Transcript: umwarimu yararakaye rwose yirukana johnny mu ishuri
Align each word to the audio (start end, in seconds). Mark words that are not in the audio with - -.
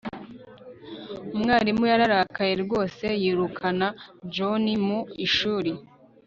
umwarimu 1.35 1.83
yararakaye 1.91 2.53
rwose 2.63 3.05
yirukana 3.21 3.87
johnny 4.33 4.73
mu 4.85 4.99
ishuri 5.25 5.71